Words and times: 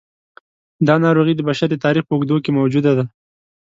دا 0.87 0.95
ناروغي 1.05 1.33
د 1.35 1.41
بشر 1.49 1.67
د 1.71 1.75
تاریخ 1.85 2.03
په 2.05 2.13
اوږدو 2.15 2.37
کې 2.43 2.51
موجوده 2.57 2.91
ده. 2.97 3.05